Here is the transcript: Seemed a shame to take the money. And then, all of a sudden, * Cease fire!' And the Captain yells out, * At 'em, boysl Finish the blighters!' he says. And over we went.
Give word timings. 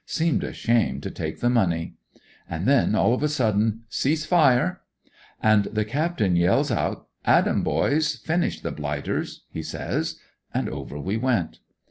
Seemed 0.07 0.43
a 0.43 0.51
shame 0.51 0.99
to 1.01 1.11
take 1.11 1.41
the 1.41 1.49
money. 1.51 1.93
And 2.49 2.65
then, 2.65 2.95
all 2.95 3.13
of 3.13 3.21
a 3.21 3.27
sudden, 3.27 3.81
* 3.85 3.89
Cease 4.01 4.25
fire!' 4.25 4.81
And 5.43 5.65
the 5.65 5.85
Captain 5.85 6.35
yells 6.35 6.71
out, 6.71 7.05
* 7.15 7.23
At 7.23 7.47
'em, 7.47 7.63
boysl 7.63 8.19
Finish 8.23 8.61
the 8.61 8.71
blighters!' 8.71 9.43
he 9.51 9.61
says. 9.61 10.17
And 10.55 10.67
over 10.67 10.99
we 10.99 11.17
went. 11.17 11.59